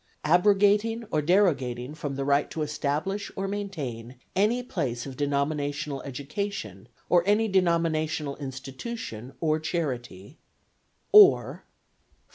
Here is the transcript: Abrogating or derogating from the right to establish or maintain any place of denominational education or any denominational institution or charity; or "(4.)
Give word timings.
Abrogating 0.25 1.03
or 1.11 1.21
derogating 1.21 1.93
from 1.93 2.15
the 2.15 2.25
right 2.25 2.49
to 2.49 2.63
establish 2.63 3.31
or 3.35 3.47
maintain 3.47 4.15
any 4.35 4.63
place 4.63 5.05
of 5.05 5.15
denominational 5.15 6.01
education 6.01 6.87
or 7.07 7.21
any 7.27 7.47
denominational 7.47 8.35
institution 8.37 9.33
or 9.39 9.59
charity; 9.59 10.39
or 11.11 11.65
"(4.) 11.65 11.65